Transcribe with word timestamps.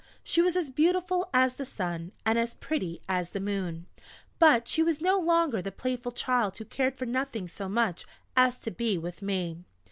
She 0.23 0.41
was 0.41 0.55
as 0.55 0.71
beautiful 0.71 1.29
as 1.31 1.53
the 1.53 1.63
Sun, 1.63 2.11
and 2.25 2.39
as 2.39 2.55
pretty 2.55 3.01
as 3.07 3.29
the 3.29 3.39
Moon; 3.39 3.85
but 4.39 4.67
she 4.67 4.81
was 4.81 4.99
no 4.99 5.19
longer 5.19 5.61
the 5.61 5.71
playful 5.71 6.11
child 6.13 6.57
who 6.57 6.65
cared 6.65 6.97
for 6.97 7.05
nothing 7.05 7.47
so 7.47 7.69
much 7.69 8.07
as 8.35 8.57
to 8.57 8.71
be 8.71 8.97
with 8.97 9.21
me. 9.21 9.63